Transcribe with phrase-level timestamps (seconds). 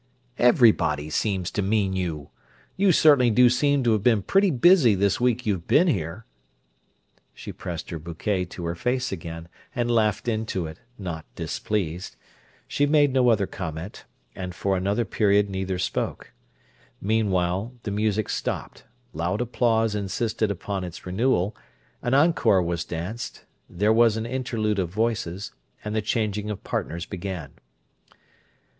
[0.39, 2.31] "Everybody seems to mean you!
[2.75, 6.25] You certainly do seem to've been pretty busy this week you've been here!"
[7.35, 12.15] She pressed her bouquet to her face again, and laughed into it, not displeased.
[12.67, 16.33] She made no other comment, and for another period neither spoke.
[16.99, 21.55] Meanwhile the music stopped; loud applause insisted upon its renewal;
[22.01, 25.51] an encore was danced; there was an interlude of voices;
[25.85, 27.51] and the changing of partners began.